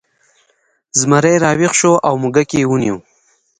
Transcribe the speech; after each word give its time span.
زمری 0.99 1.35
راویښ 1.43 1.73
شو 1.79 1.91
او 2.07 2.13
موږک 2.21 2.49
یې 2.57 2.63
ونیو. 2.69 2.97